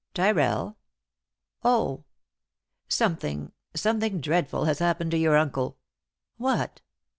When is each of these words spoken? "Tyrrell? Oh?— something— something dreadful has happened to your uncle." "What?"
"Tyrrell? 0.15 0.77
Oh?— 1.63 2.05
something— 2.89 3.51
something 3.75 4.19
dreadful 4.19 4.65
has 4.65 4.79
happened 4.79 5.11
to 5.11 5.17
your 5.19 5.37
uncle." 5.37 5.77
"What?" 6.37 6.81